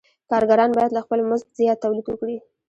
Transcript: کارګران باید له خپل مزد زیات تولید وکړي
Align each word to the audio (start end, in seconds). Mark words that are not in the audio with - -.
کارګران 0.29 0.71
باید 0.77 0.91
له 0.93 1.01
خپل 1.05 1.19
مزد 1.29 1.47
زیات 1.59 1.77
تولید 1.83 2.05
وکړي 2.07 2.37